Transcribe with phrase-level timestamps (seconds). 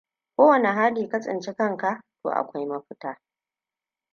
[0.35, 3.11] Kowane hali ka tsinci kan ka, to akwai mafita.